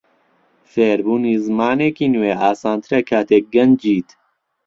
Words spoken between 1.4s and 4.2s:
زمانێکی نوێ ئاسانترە کاتێک گەنجیت.